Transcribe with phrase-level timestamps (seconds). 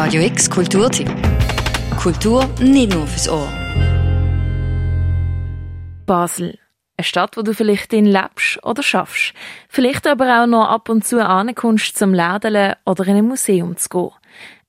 [0.00, 1.10] Radio X Kulturtipp.
[2.00, 3.48] Kultur nicht nur fürs Ohr.
[6.06, 6.56] Basel.
[6.96, 9.34] Eine Stadt, wo du vielleicht in lebst oder schaffst.
[9.68, 13.88] Vielleicht aber auch noch ab und zu ankommst zum Lädeln oder in ein Museum zu
[13.88, 14.10] gehen.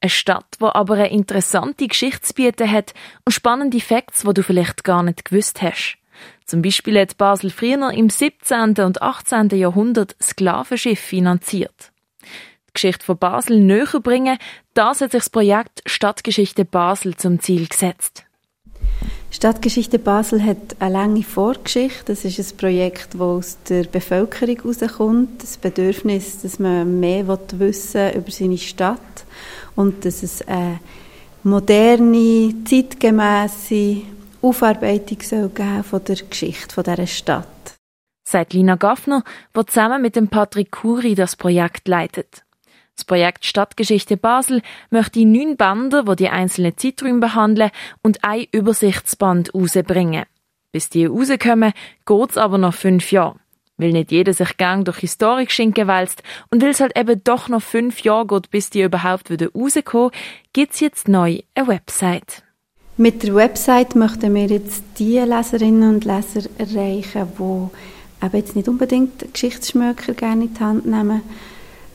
[0.02, 5.04] Eine Stadt, wo aber eine interessante Geschichte hat und spannende Facts, wo du vielleicht gar
[5.04, 6.00] nicht gewusst hast.
[6.46, 8.80] Zum Beispiel hat Basel früher im 17.
[8.80, 9.50] und 18.
[9.50, 11.92] Jahrhundert Sklavenschiff finanziert.
[12.80, 14.38] Die Geschichte von Basel näher bringen,
[14.74, 18.24] das hat sich das Projekt Stadtgeschichte Basel zum Ziel gesetzt.
[19.32, 22.06] Stadtgeschichte Basel hat eine lange Vorgeschichte.
[22.06, 25.44] Das ist ein Projekt, das aus der Bevölkerung herauskommt.
[25.44, 29.26] Das Bedürfnis, dass man mehr wissen über seine Stadt
[29.76, 30.80] und dass es eine
[31.44, 34.04] moderne, zeitgemäße
[34.42, 37.76] Aufarbeitung soll geben von der Geschichte von dieser Stadt.
[38.26, 42.46] Sagt Lina Gaffner, die zusammen mit dem Patrick Kuri das Projekt leitet.
[43.00, 49.54] Das Projekt Stadtgeschichte Basel möchte neun Bänder, wo die einzelnen Zeiträume behandeln und ein Übersichtsband
[49.54, 50.26] rausbringen.
[50.74, 51.72] Bis die rauskommen,
[52.06, 53.38] geht's aber noch fünf Jahre.
[53.78, 57.62] Weil nicht jeder sich gern durch Historik schinken wälzt und es halt eben doch noch
[57.62, 60.12] fünf Jahre geht, bis die überhaupt wieder rauskommen,
[60.52, 62.44] gibt's jetzt neu eine Website.
[62.98, 68.68] Mit der Website möchten wir jetzt die Leserinnen und Leser erreichen, die eben jetzt nicht
[68.68, 71.22] unbedingt Geschichtsschmöker gerne in die Hand nehmen,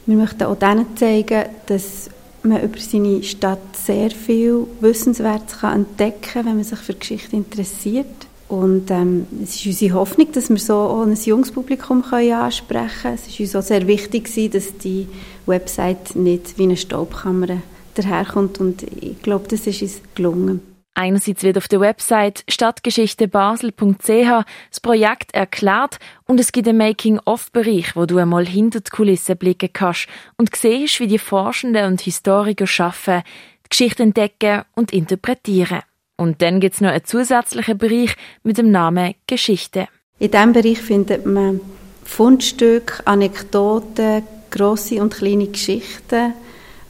[0.07, 2.11] wir möchten auch denen zeigen, dass
[2.43, 8.07] man über seine Stadt sehr viel Wissenswertes entdecken kann, wenn man sich für Geschichte interessiert.
[8.49, 13.15] Und ähm, es ist unsere Hoffnung, dass wir so auch ein junges Publikum ansprechen können.
[13.15, 15.09] Es ist uns auch sehr wichtig, dass die
[15.47, 17.59] Website nicht wie eine Staubkammer
[17.95, 18.61] daherkommt.
[18.61, 20.74] Und ich glaube, das ist uns gelungen.
[20.95, 28.07] Einerseits wird auf der Website stadtgeschichtebasel.ch das Projekt erklärt und es gibt einen Making-of-Bereich, wo
[28.07, 33.23] du einmal hinter die Kulissen blicken kannst und siehst, wie die Forschenden und Historiker schaffen,
[33.67, 35.83] die Geschichte entdecken und interpretieren.
[36.17, 38.15] Und dann gibt es noch einen zusätzlichen Bereich
[38.45, 39.89] mit dem Namen Geschichte.
[40.21, 41.61] In diesem Bereich findet man
[42.05, 46.35] Fundstücke, Anekdoten, grosse und kleine Geschichten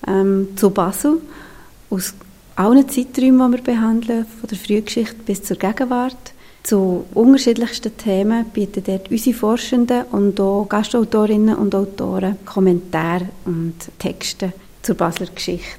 [0.07, 1.23] ähm, zu Basel
[1.89, 2.15] aus
[2.57, 6.35] allen Zeiträumen, die wir behandeln, von der Frühgeschichte bis zur Gegenwart.
[6.63, 14.53] Zu unterschiedlichsten Themen bieten dort unsere Forschenden und auch Gastautorinnen und Autoren Kommentare und Texte
[14.81, 15.79] zur Basler Geschichte.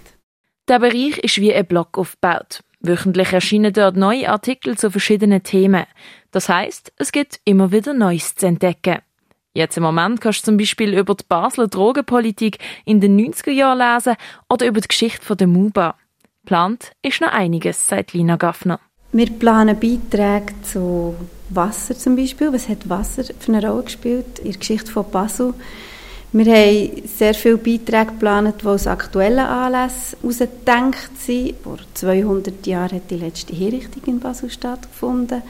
[0.67, 2.61] Der Bereich ist wie ein Blog aufgebaut.
[2.81, 5.85] Wöchentlich erscheinen dort neue Artikel zu verschiedenen Themen.
[6.31, 8.99] Das heißt, es gibt immer wieder Neues zu entdecken.
[9.53, 13.79] Jetzt im Moment kannst du zum Beispiel über die Basler Drogenpolitik in den 90er Jahren
[13.79, 14.17] lesen
[14.49, 15.95] oder über die Geschichte der MUBA.
[16.45, 18.79] Plant ist noch einiges, sagt Lina Gaffner.
[19.11, 21.16] Wir planen Beiträge zu
[21.50, 22.51] Wasser zum Beispiel.
[22.53, 25.53] Was hat Wasser für eine Rolle gespielt in der Geschichte von Basel?
[26.31, 31.55] Wir haben sehr viele Beiträge geplant, die aus aktuellen Anlässen herausgedacht sind.
[31.63, 35.44] Vor 200 Jahren hat die letzte Hinrichtung in Basel stattgefunden.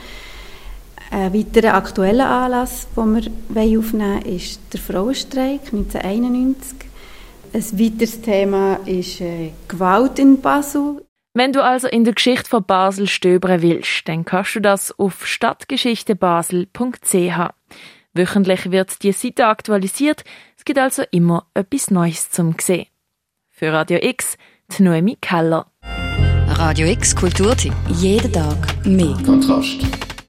[1.10, 3.16] Ein weiterer aktueller Anlass, den
[3.50, 6.78] wir aufnehmen wollen, ist der Frauenstreik 1991.
[7.56, 11.06] Ein weiteres Thema ist äh, Gewalt in Basel.
[11.34, 15.26] Wenn du also in der Geschichte von Basel stöbern willst, dann kannst du das auf
[15.26, 17.54] stadtgeschichtebasel.ch.
[18.14, 20.26] Wöchentlich wird die Seite aktualisiert.
[20.58, 22.88] Es gibt also immer etwas Neues zum sehen.
[23.52, 24.38] Für Radio X,
[24.78, 25.72] die Noemi Keller.
[26.50, 27.74] Radio X Kulturtipp.
[27.88, 29.16] Jeden Tag mehr.
[29.26, 29.80] Kontrast.